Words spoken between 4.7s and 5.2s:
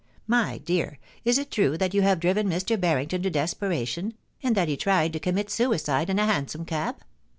tried to